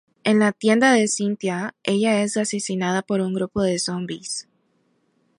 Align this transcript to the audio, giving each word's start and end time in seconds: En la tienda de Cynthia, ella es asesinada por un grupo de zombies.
En 0.23 0.39
la 0.39 0.51
tienda 0.51 0.93
de 0.93 1.07
Cynthia, 1.07 1.75
ella 1.83 2.23
es 2.23 2.35
asesinada 2.35 3.03
por 3.03 3.21
un 3.21 3.35
grupo 3.35 3.61
de 3.61 3.77
zombies. 3.77 4.49